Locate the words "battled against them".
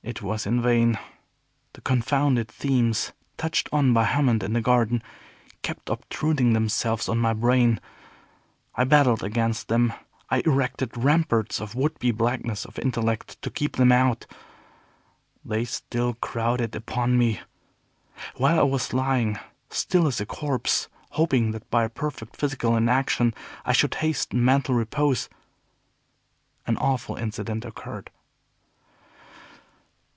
8.84-9.92